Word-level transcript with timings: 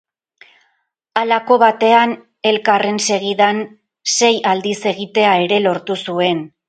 Halako 1.21 1.57
batean, 1.63 2.15
elkarren 2.53 2.97
segidan 3.09 3.63
sei 4.17 4.33
aldiz 4.53 4.77
egitea 4.97 5.39
ere 5.47 5.65
lortu 5.67 6.01
zuen. 6.09 6.43